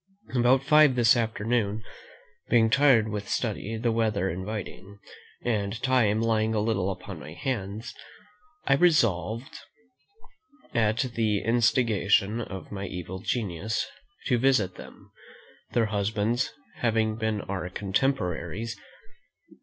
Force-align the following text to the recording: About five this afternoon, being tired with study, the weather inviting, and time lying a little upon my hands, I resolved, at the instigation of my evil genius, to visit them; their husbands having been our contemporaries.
About 0.35 0.63
five 0.63 0.95
this 0.95 1.15
afternoon, 1.15 1.83
being 2.49 2.71
tired 2.71 3.07
with 3.09 3.29
study, 3.29 3.77
the 3.77 3.91
weather 3.91 4.31
inviting, 4.31 4.97
and 5.43 5.79
time 5.83 6.23
lying 6.23 6.55
a 6.55 6.59
little 6.59 6.89
upon 6.89 7.19
my 7.19 7.33
hands, 7.33 7.93
I 8.65 8.73
resolved, 8.73 9.59
at 10.73 11.05
the 11.13 11.41
instigation 11.43 12.41
of 12.41 12.71
my 12.71 12.87
evil 12.87 13.19
genius, 13.19 13.85
to 14.25 14.39
visit 14.39 14.73
them; 14.73 15.11
their 15.73 15.85
husbands 15.85 16.51
having 16.77 17.15
been 17.17 17.41
our 17.41 17.69
contemporaries. 17.69 18.75